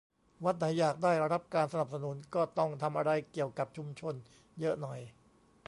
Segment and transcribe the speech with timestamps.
[0.43, 4.15] วัดไหนอยากได้รับการสนับสนุน ก็ต้องทำอะไรเกี่ยวกับชุมชน
[4.59, 4.99] เยอะหน่อย